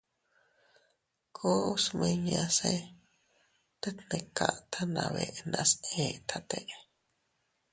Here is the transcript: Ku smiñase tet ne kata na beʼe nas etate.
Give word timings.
Ku 1.35 1.51
smiñase 1.83 2.73
tet 3.81 3.97
ne 4.09 4.19
kata 4.37 4.79
na 4.93 5.03
beʼe 5.13 5.41
nas 5.51 5.71
etate. 6.05 6.59